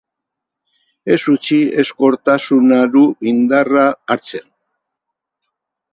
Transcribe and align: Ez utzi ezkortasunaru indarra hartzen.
Ez 1.15 1.19
utzi 1.33 1.59
ezkortasunaru 1.83 3.03
indarra 3.33 3.87
hartzen. 4.15 4.45